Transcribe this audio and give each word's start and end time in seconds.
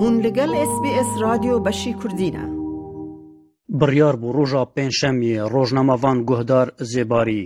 هون 0.00 0.16
لگل 0.26 0.52
اس 0.54 0.80
بی 0.82 0.88
اس 1.00 1.10
رادیو 1.22 1.56
بشی 1.66 1.92
کردینه 2.02 2.44
بڕیار 3.80 4.14
بوو 4.20 4.32
ڕۆژا 4.46 4.62
پێنجشەمی 4.74 5.32
ڕۆژنامەوان 5.54 6.18
گوهدار 6.28 6.66
زێباری 6.92 7.42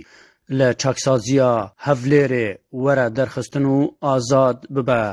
لە 0.57 0.67
چاکسازیە 0.81 1.51
هەولێرێ 1.85 2.47
وەرە 2.83 3.07
دەرخستن 3.17 3.65
و 3.77 3.89
ئازاد 4.05 4.57
ببە 4.75 5.03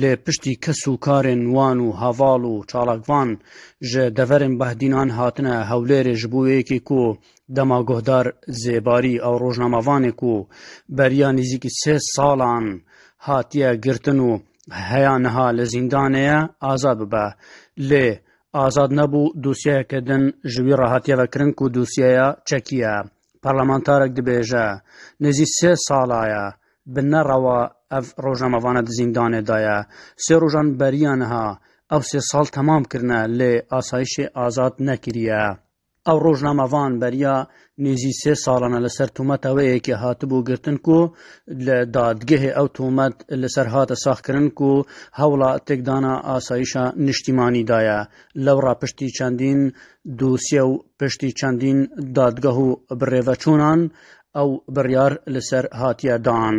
لێ 0.00 0.12
پشتی 0.24 0.54
کەس 0.64 0.80
و 0.90 0.96
کارێن 1.06 1.42
وان 1.54 1.78
و 1.86 1.96
هەواڵ 2.02 2.42
و 2.52 2.64
چاڵکوان 2.70 3.30
ji 3.90 4.02
دەڤەرن 4.16 4.54
بەهدینان 4.60 5.08
هاتنە 5.18 5.56
هەولێرێ 5.70 6.14
ji 6.20 6.26
بووەیەکی 6.32 6.80
کو 6.88 7.02
دەما 7.56 7.78
گوهدار 7.88 8.26
زێباری 8.62 9.16
ئەو 9.24 9.34
ڕۆژنامەوانێک 9.42 10.18
و 10.30 10.34
بەریان 10.96 11.34
نزیکی 11.40 11.70
سێ 11.82 11.96
ساڵان 12.14 12.66
هاتیە 13.26 13.70
گرتن 13.84 14.18
و 14.28 14.32
هیا 14.72 15.18
نها 15.18 15.50
لزیندانه 15.50 16.48
آزاد 16.60 16.98
ببه 16.98 17.34
لی 17.76 18.20
آزاد 18.52 18.92
نبو 18.94 19.32
دوسیه 19.42 19.82
کدن 19.90 20.32
جوی 20.54 20.74
راحتیه 20.76 21.16
وکرن 21.16 21.50
که 21.58 21.64
دوسیه 21.74 22.36
چکیه 22.48 22.94
پارلمانتارک 23.42 24.10
دبیجه 24.12 24.82
نزی 25.20 25.44
سه 25.58 25.74
سالایه 25.88 26.54
بنا 26.86 27.22
روا 27.22 27.70
اف 27.90 28.14
روژناموانه 28.18 28.82
دزیندانه 28.82 29.40
دایه 29.40 29.86
سه 30.16 30.34
روژن 30.36 30.76
بریانها 30.76 31.60
او 31.92 32.00
سه 32.00 32.20
سال 32.20 32.44
تمام 32.44 32.82
کرنه 32.84 33.26
لی 33.26 33.62
آسایش 33.70 34.20
آزاد 34.34 34.74
نکریه 34.80 35.58
ئەو 36.08 36.18
ڕۆژنامەوان 36.26 36.92
بەریا 37.02 37.36
نێزی 37.84 38.14
سێ 38.20 38.32
ساڵانە 38.44 38.78
لەسەر 38.86 39.08
تومەتەوەیە 39.16 39.78
کە 39.86 39.94
هاتبوو 40.02 40.44
گرتن 40.48 40.76
و 40.96 41.00
لە 41.66 41.76
دادگەهێ 41.98 42.50
ئەو 42.58 42.66
تومەت 42.76 43.14
لەسەر 43.42 43.66
هاتە 43.74 43.96
ساخکردن 44.04 44.46
و 44.70 44.86
هەوڵا 45.20 45.50
تێکدانە 45.66 46.14
ئاساییشە 46.28 46.84
نیشتیمانیدایە 47.06 47.98
لەو 48.44 48.58
ڕاپشتی 48.66 49.08
چەندین 49.16 49.60
دووسە 50.18 50.62
و 50.70 50.72
پشتی 50.98 51.30
چەندین 51.38 51.78
دادگەه 52.18 52.54
و 52.66 52.68
بڕێڤەچوونان 53.00 53.80
ئەو 54.38 54.48
بڕیار 54.74 55.12
لەسەر 55.34 55.64
هاتیە 55.80 56.16
دان. 56.28 56.56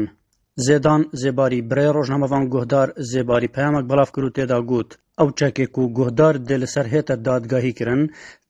زێدان 0.65 1.01
زێباری 1.21 1.65
برێ 1.69 1.87
ڕۆژنامەوان 1.95 2.43
گوهدار 2.53 2.87
زێباری 3.11 3.53
پامەک 3.55 3.85
بەڵاف 3.89 4.09
کرد 4.15 4.25
و 4.31 4.35
تێدا 4.37 4.59
گوت 4.69 4.89
ئەوچەکێک 5.21 5.73
و 5.81 5.83
گوهدار 5.97 6.35
دێ 6.47 6.57
li 6.63 6.67
ser 6.73 6.85
hêta 6.93 7.15
dadgehîkirin 7.27 8.03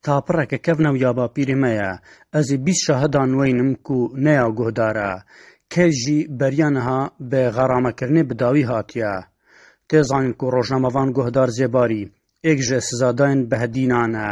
tapireke 0.05 0.57
kevna 0.65 0.89
û 0.95 0.97
yabapîrê 1.07 1.57
me 1.63 1.71
ye 1.81 1.91
ez 2.39 2.47
ê 2.55 2.57
bîst 2.65 2.81
şahidan 2.85 3.29
wêynim 3.39 3.71
ku 3.85 3.97
neya 4.25 4.47
guhdar 4.59 4.95
e 5.11 5.13
kê 5.73 5.87
jî 6.01 6.19
beriya 6.39 6.69
niha 6.75 6.99
bi 7.29 7.41
xeramekirinê 7.57 8.23
bi 8.29 8.33
dawî 8.41 8.63
hatiye 8.71 9.15
tê 9.89 9.99
zanîn 10.09 10.33
ku 10.39 10.45
rojnamevan 10.55 11.09
guhdar 11.17 11.49
zêbarî 11.59 12.03
êk 12.51 12.59
ji 12.67 12.79
sizadayên 12.89 13.39
behdînan 13.51 14.11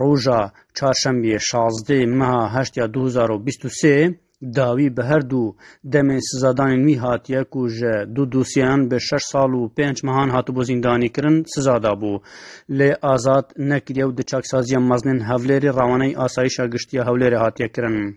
roja 0.00 0.40
çarşembeyê 0.78 1.38
şazdê 1.50 2.00
meha 2.18 2.42
heşt 2.54 2.74
ya 2.80 2.86
du 2.94 3.00
hezar 3.06 3.28
û 3.34 3.36
bîst 3.46 3.62
û 3.66 3.70
sê 3.80 3.96
Dawî 4.56 4.96
bi 4.96 5.02
her 5.02 5.30
du 5.30 5.56
demên 5.84 6.18
wî 6.86 6.94
hatiye 7.04 7.44
ku 7.52 7.60
ji 7.68 7.94
du 8.14 8.32
dosyeyan 8.32 8.80
bi 8.90 8.96
şeş 9.08 9.22
sal 9.32 9.50
û 9.60 9.62
pênc 9.76 10.06
mehan 10.06 10.28
hatibû 10.36 10.62
zîndanîkirin 10.70 11.36
siza 11.54 11.76
dabû 11.82 12.20
lê 12.78 12.90
azad 13.12 13.46
nekiriye 13.70 14.06
û 14.06 14.16
di 14.18 14.24
çaksaziya 14.30 14.80
mezinên 14.90 15.20
Hewlêrê 15.28 15.70
rawaneyî 15.80 16.18
asayişa 16.24 16.66
giştiya 16.74 17.02
Hewlêrê 17.08 17.36
hatiye 17.44 17.68
kirin. 17.74 18.16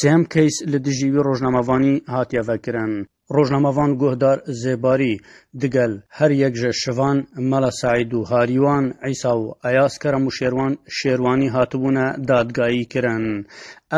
Sêm 0.00 0.22
keys 0.32 0.54
li 0.72 0.78
dijî 0.84 1.08
wî 1.14 1.20
rojnamevanî 1.26 1.94
hatiye 2.14 2.42
vekirin. 2.48 2.92
Rojnamevan 3.30 3.92
guhdar 4.00 4.38
Zêbarî 4.62 5.14
digel 5.60 6.02
her 6.18 6.30
yek 6.30 6.54
ji 6.60 6.70
şivan, 6.82 7.18
Mela 7.50 7.70
Saîd 7.80 8.10
û 8.18 8.20
Harîwan, 8.32 8.84
Îsa 9.10 9.32
û 9.44 9.46
Eyazkera 9.70 10.18
Mûşêrwan 10.26 10.72
Şêrwanî 10.98 11.48
hatibûne 11.56 12.06
dadgahî 12.28 12.84
kirin. 12.92 13.24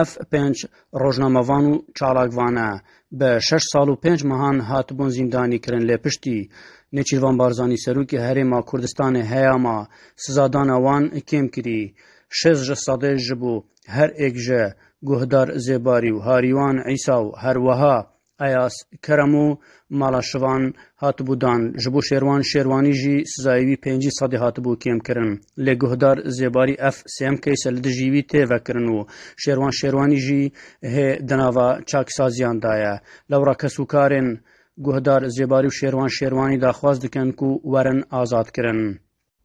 Ev 0.02 0.08
pênc 0.32 0.58
rojnamevan 1.02 1.64
û 1.72 1.74
çalakvan 1.98 2.56
e. 2.56 2.70
Bi 3.18 3.30
şeş 3.48 3.62
sal 3.72 3.88
û 3.92 3.94
pênc 4.04 4.20
mehan 4.30 4.58
hatibûn 4.70 5.08
zîndanî 5.16 5.58
kirin 5.64 5.84
lê 5.88 5.96
piştî 6.02 6.38
Nêçîrvan 6.94 7.36
Barzanî 7.40 7.76
serokê 7.84 8.18
Herêma 8.28 8.58
Kurdistanê 8.68 9.22
heyama 9.34 9.88
sizadana 10.16 10.76
wan 10.84 11.04
kêm 11.28 11.46
kirî. 11.54 11.82
Şêz 12.38 12.58
ji 12.66 12.72
sadê 12.86 13.12
ji 13.26 13.34
bû 13.42 13.54
her 13.86 14.10
ek 14.26 14.36
ji 14.44 14.62
guhdar 15.08 15.48
Zêbarî 15.64 16.10
û 16.16 16.18
Harîwan 16.28 16.76
Îsa 16.94 17.12
û 17.26 17.28
herweha 17.44 18.13
ئەیاس 18.42 18.74
کەرەم 19.04 19.32
و 19.44 19.46
ماڵەشوان 20.00 20.62
هاتبوودان 21.02 21.60
ji 21.82 21.88
bo 21.96 22.00
şêrwan 22.10 22.42
şêrwanî 22.52 22.94
jî 23.02 23.16
sizayî 23.32 23.76
pêncî 23.84 24.10
sadî 24.20 24.38
hatibû 24.44 24.72
kêmkirin 24.84 25.32
lê 25.64 25.74
guhdar 25.82 26.16
zêbarî 26.38 26.74
ev 26.88 26.96
sêm 27.16 27.34
keyse 27.44 27.70
li 27.76 27.80
dijî 27.84 28.08
wî 28.14 28.22
têvekirin 28.32 28.88
û 28.96 28.98
şêrwan 29.42 29.72
şêrwanî 29.80 30.18
jî 30.26 30.40
hê 30.94 31.08
dinava 31.28 31.68
çaksaziyan 31.90 32.58
daye 32.64 32.94
lewra 33.30 33.54
kesûkarên 33.62 34.28
guhdar 34.86 35.22
zêbarî 35.38 35.68
û 35.70 35.72
şêrwan 35.78 36.10
şêrwanî 36.18 36.56
daxwaz 36.66 36.96
dikin 37.04 37.28
ku 37.38 37.48
werin 37.72 38.00
azad 38.20 38.48
kirin. 38.56 38.80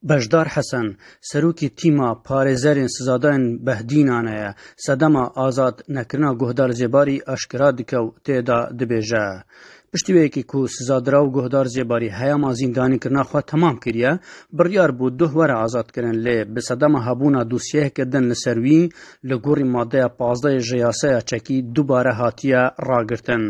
Bejdar 0.04 0.48
Hesen, 0.48 0.96
serokê 1.32 1.70
tîma 1.80 2.24
parêzerên 2.26 2.88
sizadanên 2.98 3.66
behdînan 3.66 4.28
ye, 4.38 4.50
sedema 4.78 5.24
azad 5.36 5.76
nekirina 5.88 6.32
guhdar 6.40 6.70
Zêbarî 6.80 7.18
eşkira 7.34 7.78
dike 7.78 7.98
û 8.06 8.06
têda 8.26 8.60
dibêje. 8.80 9.28
Piştî 9.92 10.12
wekî 10.16 10.44
ku 10.52 10.60
sizadira 10.76 11.20
û 11.26 11.28
guhdar 11.38 11.66
Zêbarî 11.76 12.10
heyama 12.20 12.52
zîndanîkirina 12.60 13.24
xwe 13.30 13.42
temam 13.52 13.76
kiriye, 13.84 14.14
biryar 14.58 14.92
bû 15.00 15.06
duh 15.20 15.32
were 15.40 15.56
azadkirin 15.66 16.18
lê 16.26 16.38
bi 16.56 16.62
sedema 16.70 17.00
hebûna 17.08 17.42
dosyeyeke 17.52 18.06
din 18.12 18.24
li 18.30 18.36
ser 18.44 18.58
wî 18.66 18.80
li 19.30 19.36
gorî 19.46 19.66
madeya 19.76 20.08
pazdeyê 20.20 20.60
jiyasaya 20.70 21.22
çekî 21.30 21.58
dubare 21.76 22.14
hatiye 22.22 22.64
ragirtin. 22.90 23.44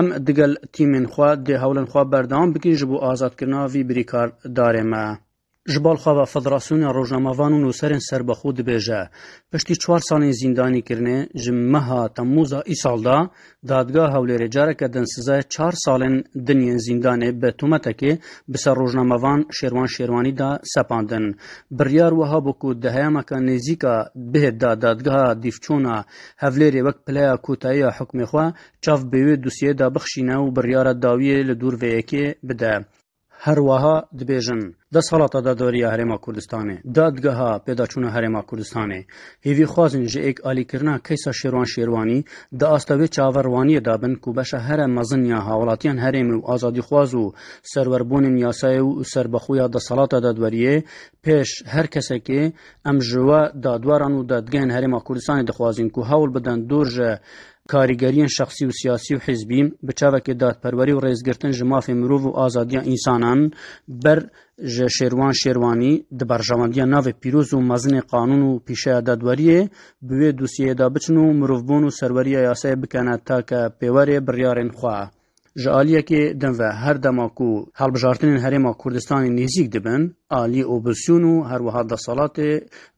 Em 0.00 0.06
digel 0.26 0.54
tîmên 0.74 1.06
xwe 1.14 1.30
dê 1.46 1.54
hewlên 1.62 1.86
xwe 1.92 2.04
berdewam 2.12 2.48
bikin 2.54 2.72
ji 2.80 2.86
bo 2.90 2.96
azadkirina 3.12 3.60
vî 3.74 3.82
birîkardarê 3.90 4.84
me. 4.92 5.06
ji 5.68 5.80
balxava 5.86 6.24
Federasyona 6.34 6.92
Rojnamavan 6.96 7.52
û 7.56 7.58
Nûserên 7.64 8.02
Serbaxû 8.10 8.48
dibêje 8.58 9.00
piştî 9.50 9.74
çwar 9.82 10.00
salên 10.10 10.34
zîndanîkirinê 10.40 11.18
ji 11.42 11.52
meha 11.52 12.02
temûza 12.16 12.60
îsal 12.74 12.98
da 13.04 13.18
dadgeha 13.68 14.08
Hewlêrê 14.16 14.50
careke 14.56 14.92
din 14.92 15.06
size 15.16 15.42
çar 15.48 15.74
salên 15.86 16.14
dinyên 16.46 16.78
zîndanê 16.88 17.30
bi 17.42 17.48
tûmetekê 17.60 18.18
bi 18.48 18.58
ser 18.58 18.74
Rojnamavan 18.76 19.40
Şêrwan 19.56 19.88
Şêrwanî 19.96 20.38
da 20.38 20.60
sepandin. 20.64 21.36
Biryar 21.70 22.10
wiha 22.20 22.38
bû 22.46 22.58
ku 22.58 22.82
deheyameka 22.82 23.36
nêzîka 23.36 24.08
bihêd 24.32 24.60
da 24.60 24.82
dadgeha 24.82 25.32
dîfçûna 25.42 26.04
Hewlêrê 26.42 26.80
wek 26.86 27.06
pileya 27.06 27.36
kotayiya 27.36 27.88
hukmê 27.98 28.24
xwe 28.30 28.46
çav 28.82 29.00
bi 29.12 29.20
wê 29.28 29.36
dosyê 29.44 29.78
da 29.78 29.94
bixşîne 29.94 30.34
û 30.36 30.56
biryara 30.56 30.92
dawiyê 31.04 31.48
li 31.48 31.60
dûr 31.60 31.74
vêyekê 31.80 32.34
bide. 32.42 32.84
Her 33.30 33.56
wiha 33.56 34.06
dibêjin. 34.16 34.74
ده 34.92 35.00
سالات 35.00 35.36
ده 35.36 35.54
داری 35.54 35.82
هرما 35.82 36.18
کردستانه 36.26 36.82
دادگاه 36.94 37.58
پیداچون 37.58 38.04
هرما 38.04 38.44
کردستانه 38.50 39.06
هیوی 39.40 39.66
خوازن 39.66 40.06
جه 40.06 40.20
ایک 40.20 40.40
آلی 40.46 40.64
کرنا 40.64 40.98
کیسا 40.98 41.32
شیروان 41.32 41.64
شیروانی 41.64 42.24
ده 42.58 42.66
آستاوی 42.66 43.08
چاوروانی 43.08 43.80
دابن 43.80 44.14
کو 44.14 44.32
بشه 44.32 44.58
هر 44.58 44.86
مزن 44.86 45.24
یا 45.24 45.40
حوالاتیان 45.40 45.98
هرم 45.98 46.40
و 46.40 46.46
آزادی 46.46 46.80
خواز 46.80 47.14
و 47.14 47.32
سروربون 47.62 48.36
یاسای 48.36 48.78
و 48.78 49.02
سربخویا 49.02 49.66
ده 49.68 49.78
سالات 49.78 50.10
ده 50.14 50.32
دوریه 50.32 50.84
پیش 51.22 51.62
هر 51.66 51.86
کسی 51.86 52.20
که 52.20 52.52
ام 52.84 52.98
جوا 52.98 53.48
دادواران 53.62 54.12
و 54.12 54.22
دادگان 54.22 54.70
هرما 54.70 55.02
کردستانه 55.08 55.42
دخوازن 55.42 55.88
کو 55.88 56.02
حول 56.02 56.30
بدن 56.32 56.60
دور 56.62 56.88
جه 56.88 57.20
karîgeriyên 57.72 58.30
şexsî 58.36 58.64
û 58.70 58.72
siyasî 58.80 59.12
û 59.18 59.20
hizbî, 59.28 59.60
bi 59.86 59.92
çavekê 60.00 60.34
dadperwerî 60.42 60.92
û 60.98 61.00
rêzgirtin 61.06 61.52
ji 61.58 61.64
mafê 61.72 61.94
mirov 62.00 62.22
û 62.30 62.32
azadiya 62.46 62.82
însanan 62.92 63.40
ber 64.04 64.20
ji 64.74 64.86
Şêrwan 64.96 65.34
Şêrwanî 65.42 65.92
di 66.18 66.24
berjevandiya 66.30 66.86
navê 66.94 67.12
pîroz 67.22 67.48
û 67.56 67.58
mezinê 67.70 68.00
qanûn 68.12 68.42
û 68.50 68.52
pîşeya 68.66 69.00
dadweriyê 69.08 69.60
bi 70.06 70.14
wê 70.22 70.30
dosyeyê 70.40 70.74
da 70.80 70.86
biçin 70.94 71.16
û 71.24 71.26
mirovbûn 71.40 71.82
û 71.88 71.90
serweriya 72.00 72.40
yasayê 72.50 72.76
bikene 72.82 73.16
ta 73.28 73.38
ke 73.48 73.60
pêwerê 73.80 74.18
biryarên 74.28 74.70
xwe. 74.78 74.98
ji 75.62 75.68
aliyekê 75.80 76.22
din 76.40 76.54
ve 76.60 76.68
her 76.82 76.96
dema 77.04 77.26
ku 77.38 77.48
helbijartinên 77.80 78.38
Herêma 78.44 78.72
Kurdistanê 78.82 79.30
nêzik 79.38 79.66
dibin, 79.74 80.02
alî 80.42 80.62
opozisyon 80.74 81.22
û 81.32 81.34
herwiha 81.50 81.82
desalatê 81.92 82.50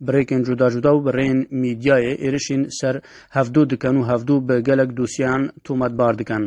birêkên 0.07 0.43
cuda 0.47 0.67
cuda 0.75 0.91
û 0.99 1.01
birên 1.09 1.39
mîdyayê 1.63 2.15
êrişên 2.27 2.63
ser 2.81 2.97
hevdû 3.37 3.63
dikin 3.71 3.95
û 4.01 4.03
hevdû 4.11 4.35
bi 4.49 4.57
gelek 4.69 4.91
dosyeyan 4.99 5.43
tohmetbar 5.65 6.13
dikin. 6.19 6.45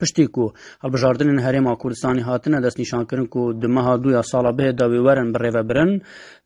پشتی 0.00 0.24
کو 0.36 0.46
هلبژاردن 0.84 1.38
هرێما 1.40 1.74
کوردستانی 1.82 2.22
هاتنە 2.28 2.60
دەست 2.64 2.78
نیشانکردن 2.78 3.26
و 3.34 3.52
di 3.66 3.66
meha 3.68 3.96
duya 4.02 4.22
sala 4.22 4.50
bihê 4.58 4.72
da 4.78 4.84
wê 4.92 4.98
werin 5.06 5.30
bi 5.34 5.38
rêvebirin 5.44 5.92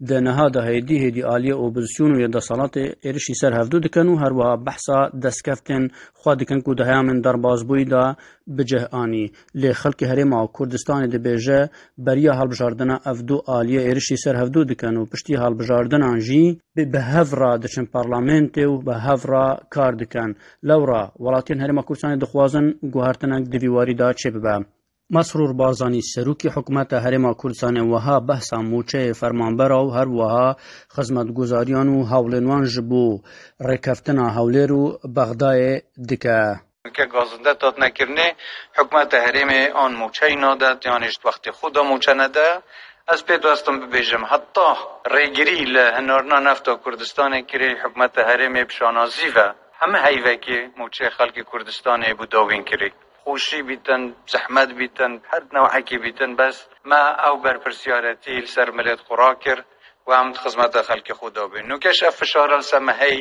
di 0.08 0.18
niha 0.24 0.54
da 0.54 0.64
hêdî 0.68 0.96
hêdî 1.04 1.26
aliye 1.26 1.54
opozisyon 1.54 2.10
û 2.14 2.20
yedasalatê 2.24 3.08
êrişî 3.08 3.34
ser 3.34 3.52
hevdû 3.52 3.82
dikin 3.82 4.00
û 4.00 4.20
herwiha 4.24 4.66
behsa 4.66 4.98
destkeftên 5.22 5.90
xwa 6.20 6.38
dikin 6.38 6.60
ku 6.60 6.78
di 6.78 6.84
heya 6.84 7.02
min 7.02 7.22
derbazbûyî 7.24 7.90
da 7.90 8.16
biceh 8.46 8.84
anî 8.94 9.30
lê 9.56 9.70
xelkê 9.72 10.06
herêma 10.12 10.46
kurdistanê 10.52 11.08
dibêje 11.14 11.68
beriya 11.98 12.38
halbijardina 12.38 12.98
ev 13.06 13.28
du 13.28 13.42
aliye 13.46 13.82
êrişî 13.90 14.16
ser 14.16 14.34
hevdû 14.34 14.68
dikin 14.68 14.94
û 15.02 15.08
piştî 15.10 15.36
halbijardinan 15.36 16.18
jî 16.18 16.58
bi 16.76 16.98
hevra 17.12 17.62
diçin 17.62 17.86
parlamentê 17.96 18.64
û 18.66 18.72
bi 18.86 18.94
hevra 19.08 19.58
kar 19.70 19.98
dikin 19.98 20.36
lewra 20.68 21.12
welatiyên 21.18 21.58
herêma 21.64 21.80
kurdistanê 21.86 22.20
dixwazin 22.20 22.78
guhertina 22.82 23.39
فرهنگ 23.44 23.60
دیواری 23.60 23.94
داچه 23.94 24.30
ببه 24.30 24.64
مسرور 25.12 25.52
بازانی 25.52 26.00
سروکی 26.00 26.48
حکومت 26.48 26.92
هرما 26.92 27.34
کلسان 27.34 27.80
وها 27.90 28.20
بحثا 28.20 28.62
موچه 28.62 29.12
فرمانبر 29.12 29.72
او 29.72 29.90
هر 29.92 30.08
وها 30.08 30.56
خدمتگزاریان 30.90 31.88
و 31.88 32.02
هاولنوان 32.04 32.64
جبو 32.64 33.20
رکفتنا 33.60 34.28
هاولرو 34.30 34.98
بغداد 35.16 35.82
دکه 36.10 36.60
که 36.94 37.04
گازنده 37.04 37.52
داد 37.60 37.74
نکرنه 37.78 38.32
حکومت 38.78 39.14
هرم 39.14 39.50
آن 39.76 39.92
موچه 39.94 40.34
نادد 40.34 40.82
یعنیش 40.86 41.18
وقت 41.24 41.50
خود 41.50 41.78
موچه 41.78 42.14
نده 42.14 42.46
از 43.08 43.26
پی 43.26 43.38
دواستم 43.38 43.80
ببیجم 43.80 44.24
حتی 44.28 44.66
ریگری 45.16 45.64
لهنارنا 45.64 46.38
نفتا 46.38 46.80
کردستان 46.84 47.40
کری 47.40 47.74
حکومت 47.84 48.18
هرم 48.18 48.52
بشانازی 48.64 49.28
و 49.36 49.54
همه 49.80 49.98
حیوه 49.98 50.36
که 50.36 50.70
موچه 50.78 51.04
خلق 51.18 51.34
کردستان 51.52 52.02
بود 52.18 52.28
داوین 52.28 52.64
کری 52.64 52.90
خوشی 53.24 53.62
بیتن 53.70 54.02
زحمت 54.34 54.68
بیتن 54.80 55.12
هەر 55.32 55.42
نەوەحەکی 55.54 55.98
بیتن 56.04 56.30
بس 56.38 56.56
ما 56.90 57.02
بر 57.44 57.56
پرسیارتی 57.64 58.46
سر 58.54 58.70
ملت 58.70 59.00
خورا 59.06 59.32
کرد 59.44 59.64
و 60.06 60.10
ئەم 60.18 60.28
خدمت 60.42 60.74
خلق 60.88 61.08
خوددا 61.18 61.44
بین 61.52 61.64
نوکەش 61.70 61.98
ئە 62.04 62.10
فشارە 62.20 62.58
سەمەهەی 62.72 63.20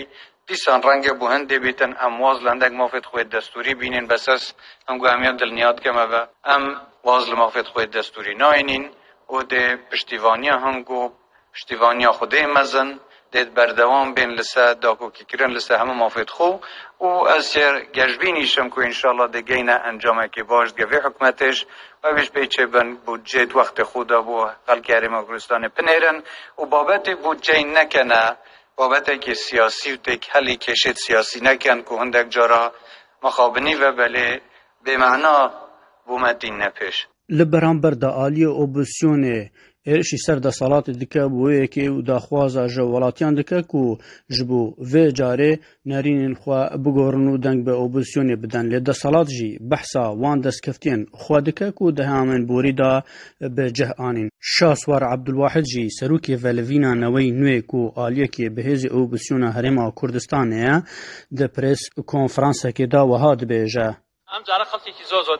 دیسان 0.50 0.80
ڕەنگە 0.88 1.13
بو 1.19 1.25
بیتن 1.68 1.92
ئەم 2.04 2.13
واز 2.24 2.38
لەندەك 2.48 2.74
مافێت 2.81 3.04
دستوری 3.06 3.31
دەستوری 3.36 3.74
بینین 3.81 4.06
بەسەس 4.12 4.44
ئەم 4.88 4.96
نیاد 5.22 5.38
دڵنیاد 5.42 5.78
کەمەوە 5.84 6.22
ئەم 6.50 6.63
واز 7.07 7.24
لە 7.31 7.36
خود 7.52 7.57
دستوری 7.62 7.92
دەستوری 7.98 8.34
ناینین 8.44 8.86
و 9.34 9.44
ده 9.52 9.63
پشتیوانی 9.92 10.50
هم 10.63 10.78
و 10.98 11.02
پشتیوانی 11.54 12.07
خوده 12.18 12.38
دید 13.31 13.54
بردوام 13.54 14.14
بین 14.14 14.30
لسه 14.30 14.74
داکو 14.74 15.10
که 15.12 15.24
کرن 15.26 15.52
لسه 15.52 15.78
همه 15.78 15.94
مافید 15.94 16.30
خو 16.30 16.52
و 17.00 17.06
از 17.06 17.54
شر 17.54 17.80
گجبینیشم 17.80 18.70
که 18.70 18.80
انشالله 18.80 19.28
دگین 19.28 19.70
انجامه 19.70 20.30
که 20.30 20.44
باش 20.44 20.74
گوی 20.74 20.98
حکمتش 20.98 21.66
و 22.04 22.14
بیش 22.14 22.31
پیچه 22.31 22.66
بن 22.66 22.96
بودجه 22.96 23.46
وقت 23.46 23.84
خودا 23.84 24.22
بو 24.22 24.50
خلق 24.68 24.92
حرم 24.92 25.22
گلستان 25.26 25.68
پنیرن 25.68 26.24
و 26.58 26.66
بابت 26.66 27.10
بودجه 27.10 27.64
نکنه 27.64 28.38
بابت 28.76 29.22
که 29.22 29.34
سیاسی 29.34 29.94
و 29.94 29.98
تک 29.98 30.30
حلی 30.30 30.56
کشید 30.56 30.96
سیاسی 30.96 31.40
نکن 31.42 31.81
که 31.84 31.90
هندک 31.96 32.30
جارا 32.30 32.74
مخابنی 33.24 33.76
و 33.76 33.92
بله 33.92 34.42
به 34.84 34.98
معنا 34.98 35.52
بومدین 36.06 36.62
نپش 36.62 37.08
li 37.38 37.46
beramber 37.46 37.96
da 38.04 38.10
aliyê 38.26 38.48
opozîsyonê 38.64 39.40
êrişî 39.92 40.18
ser 40.26 40.38
desalatê 40.48 40.94
dike 41.02 41.20
û 41.20 41.31
wêyekê 41.44 41.88
û 41.96 42.08
daxwaza 42.12 42.66
ji 42.74 42.84
welatiyan 42.94 43.34
dike 43.40 43.60
ku 43.72 43.84
ji 44.36 44.44
bo 44.50 44.62
vê 44.92 45.06
carê 45.20 45.52
nerînên 45.92 46.34
xwe 46.42 46.62
bigorin 46.84 47.28
û 47.34 47.44
deng 47.46 47.60
bi 47.68 47.74
opozîsyonê 47.86 48.36
bidin 48.44 48.66
lê 48.72 48.80
desalat 48.90 49.28
jî 49.38 49.50
behsa 49.72 50.04
wan 50.22 50.40
destkeftiyên 50.46 51.02
xwe 51.24 51.40
dike 51.48 51.68
ku 51.78 51.86
dehemên 52.00 52.44
borî 52.52 52.74
da 52.81 52.92
bi 53.58 53.68
ceh 53.78 53.92
anîn 54.08 54.30
şa 54.52 54.72
swar 54.81 55.04
Ebdulwahid 55.16 55.66
jî 55.74 55.84
serokê 56.00 56.36
velivîna 56.44 56.92
newey 57.04 57.28
nûyê 57.42 57.62
ku 57.72 57.81
aliyekê 58.04 58.46
bihêzê 58.56 58.90
opozîsyona 59.02 59.50
Herêma 59.58 59.86
Kurdistanê 60.00 60.58
ye 60.70 60.76
di 61.38 61.48
pres 61.56 61.80
konferansekê 62.12 62.86
de 62.94 63.02
wiha 63.12 63.31
dibêje 63.42 63.90
ئەم 64.34 64.42
جارە 64.48 64.66
خەڵکێکی 64.72 65.06
زۆ 65.12 65.18
زۆر 65.28 65.38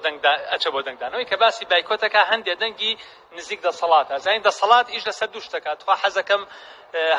ئەچە 0.52 0.70
بۆ 0.74 0.80
دەنگدانەوەی 0.88 1.26
کە 1.30 1.36
باسی 1.44 1.66
بایکۆتەکە 1.72 2.22
هەندێ 2.32 2.54
دەنگی 2.64 2.94
نزیک 3.38 3.60
دە 3.66 3.72
سەڵاتە 3.80 4.16
زین 4.26 4.42
دە 4.48 4.52
سەڵات 4.60 4.88
ئیش 4.94 5.04
لەسەر 5.10 5.30
دوشتەکە 5.36 5.72
تخوا 5.80 5.96
حەزەکەم 6.04 6.44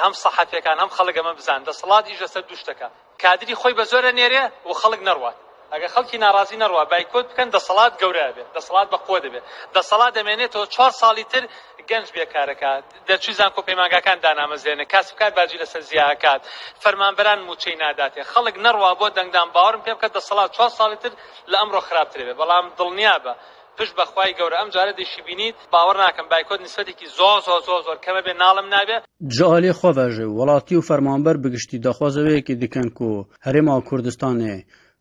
هەم 0.02 0.12
سەحەفەکان 0.22 0.76
هەم 0.82 0.90
خەڵک 0.96 1.16
ئەمە 1.18 1.32
بزان 1.38 1.60
دە 1.68 1.72
سەڵات 1.80 2.04
ئیش 2.10 2.18
لەسەر 2.24 2.42
دوشتەکە 2.50 2.88
کادری 3.22 3.54
خۆی 3.60 3.74
بە 3.78 3.84
زۆرە 3.90 4.10
نێرێ 4.20 4.42
و 4.68 4.72
خەڵک 4.80 5.00
نەڕوات 5.08 5.38
ئەگە 5.74 5.88
خەڵکی 5.94 6.18
ناڕازی 6.24 6.60
نەڕوا 6.62 6.82
بایکۆت 6.92 7.26
بکەن 7.32 7.48
دەسەڵات 7.56 7.94
گەورە 8.02 8.26
بێت 8.36 8.48
دەسەڵات 8.56 8.88
بە 8.92 8.98
خۆ 9.04 9.16
دەبێت 9.24 9.44
دەسەڵات 9.76 10.12
دەمێنێتەوە 10.18 10.66
چوار 10.74 10.92
ساڵی 11.00 11.24
تر 11.32 11.44
گەنج 11.90 12.06
بێ 12.14 12.24
کارەکە 12.34 12.70
دەچوی 13.08 13.34
زانکۆ 13.38 13.60
پەیماگەکان 13.68 14.18
دانامەزێنە 14.24 14.84
کاس 14.92 15.06
بکات 15.12 15.32
باجی 15.38 15.58
لەسەر 15.62 15.82
زیاکات 15.90 16.40
فەرمانبەران 16.82 17.40
موچەی 17.48 17.76
ناداتێ 17.82 18.22
خەڵک 18.32 18.56
نەڕوا 18.64 18.90
بۆ 19.00 19.06
دەنگدان 19.18 19.48
باوەڕم 19.54 19.82
پێ 19.84 19.92
بکات 19.96 20.12
دەسەڵات 20.18 20.50
چوار 20.56 20.70
ساڵی 20.78 20.96
تر 21.02 21.12
لە 21.50 21.56
ئەمڕۆ 21.60 21.80
خراپتر 21.88 22.20
بێ 22.28 22.34
بەڵام 22.40 22.64
دڵنیا 22.78 23.16
بە 23.24 23.32
پشت 23.76 23.94
بەخوای 23.98 24.36
گەورە 24.38 24.56
ئەم 24.60 24.70
جارە 24.74 24.92
دێشی 24.98 25.22
بینیت 25.28 25.56
باوەڕ 25.72 25.96
ناکەم 26.04 26.26
بایکۆت 26.32 26.60
نسبەتێکی 26.66 27.06
زۆ 27.18 27.30
زۆ 27.46 27.54
زۆ 27.68 27.74
زۆر 27.86 27.98
کەمە 28.04 28.22
بێ 28.26 28.32
ناڵم 28.42 28.66
نابێ 28.74 28.98
جاالێ 29.36 29.72
خۆڤژێ 29.80 30.26
وڵاتی 30.38 30.74
و 30.78 30.86
فەرمانبەر 30.88 31.36
بگشتی 31.42 31.82
دەخوازەوەیەکی 31.84 32.54
دیکەن 32.62 32.86
و 33.06 33.26
هەرێما 33.46 33.76
کوردستانێ 33.88 34.56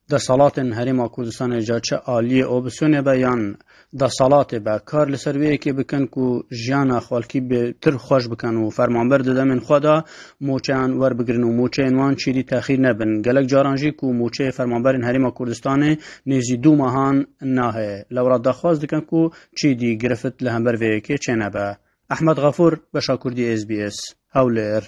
da 0.10 0.20
salatên 0.20 0.72
Herêma 0.72 1.06
Kurdistanê 1.10 1.60
ca 1.68 1.78
çi 1.86 1.96
aliyê 1.96 2.46
opsiyonê 2.58 3.02
be 3.06 3.16
yan 3.18 3.56
da 4.00 4.08
salatê 4.20 4.60
be 4.66 4.76
kar 4.86 5.08
li 5.08 5.18
ser 5.18 5.34
wê 5.36 5.50
yekê 5.56 5.72
bikin 5.78 6.08
ku 6.08 6.44
jiyana 6.64 6.98
xwalkî 7.06 7.42
bi 7.50 7.62
tir 7.82 7.94
xweş 8.06 8.26
bikin 8.32 8.54
û 8.64 8.72
fermanber 8.78 9.22
dide 9.26 9.44
min 9.50 9.58
xwe 9.66 9.80
da 9.84 9.96
moçeyan 10.42 10.92
werbigirin 11.02 11.44
û 11.50 11.52
moçeyên 11.60 11.96
wan 12.00 12.14
çêdî 12.22 12.44
texîr 12.52 12.80
nebin 12.88 13.14
gelek 13.28 13.50
caran 13.50 13.76
jî 13.76 13.92
ku 14.00 14.06
moçeyê 14.24 14.52
fermanberên 14.60 15.02
Herêma 15.08 15.32
Kurdistanê 15.38 15.94
nêzî 16.32 16.64
du 16.64 16.76
mahan 16.76 17.28
naheye 17.42 17.98
li 18.16 18.22
wra 18.26 18.38
daxwaz 18.44 18.82
dikin 18.82 19.02
ku 19.02 19.32
çêdî 19.60 19.92
girifit 20.04 20.44
li 20.44 20.50
hember 20.50 20.74
vê 20.82 20.90
e 20.92 20.98
yekê 20.98 21.16
çênebe. 21.26 21.76
Ahmed 22.10 22.36
Gafur, 22.38 22.74
Beşa 22.94 23.18
Kurdî 23.18 23.44
e 23.52 23.58
SBS, 23.58 23.96
Hewlêr. 24.36 24.84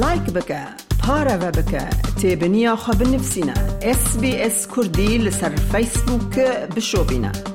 لایک 0.00 0.22
پاره 0.32 0.66
پارەوە 1.02 1.50
بکە 1.58 1.84
تێبنییا 2.20 2.74
اس 3.90 4.04
بي 4.20 4.32
کردی 4.40 4.66
کوردی 4.72 5.18
لسر 5.24 5.52
فيسبوك 5.72 6.34
بشۆبینە. 6.74 7.49